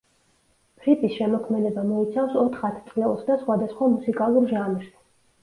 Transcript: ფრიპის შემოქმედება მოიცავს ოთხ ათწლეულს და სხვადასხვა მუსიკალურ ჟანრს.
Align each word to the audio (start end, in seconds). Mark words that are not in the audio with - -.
ფრიპის 0.85 1.11
შემოქმედება 1.17 1.83
მოიცავს 1.89 2.33
ოთხ 2.45 2.65
ათწლეულს 2.71 3.23
და 3.29 3.37
სხვადასხვა 3.45 3.93
მუსიკალურ 3.93 4.51
ჟანრს. 4.57 4.91